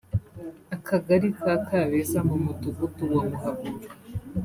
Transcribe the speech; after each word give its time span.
akagali 0.75 1.29
ka 1.39 1.53
Kabeza 1.67 2.19
mu 2.27 2.35
mudugudu 2.43 3.03
wa 3.13 3.21
Muhabura 3.29 3.89